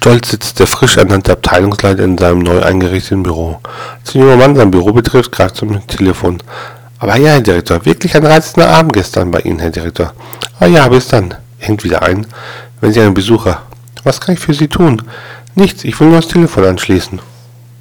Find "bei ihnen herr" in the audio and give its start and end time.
9.32-9.70